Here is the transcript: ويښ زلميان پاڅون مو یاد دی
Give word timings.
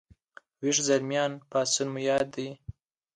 ويښ 0.61 0.77
زلميان 0.87 1.31
پاڅون 1.49 1.87
مو 1.93 1.99
یاد 2.09 2.25
دی 2.35 2.49